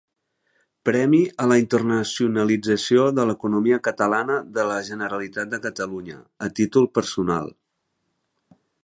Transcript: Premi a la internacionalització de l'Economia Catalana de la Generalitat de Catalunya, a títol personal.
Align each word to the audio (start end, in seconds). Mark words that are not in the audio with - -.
Premi 0.87 1.19
a 1.43 1.45
la 1.51 1.57
internacionalització 1.63 3.05
de 3.19 3.27
l'Economia 3.31 3.79
Catalana 3.89 4.39
de 4.57 4.67
la 4.71 4.79
Generalitat 4.91 5.53
de 5.55 5.61
Catalunya, 5.67 6.19
a 6.49 6.51
títol 6.61 6.89
personal. 7.01 7.53